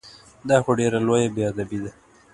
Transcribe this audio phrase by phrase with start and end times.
[0.49, 1.91] دا خو ډېره لویه بې ادبي ده!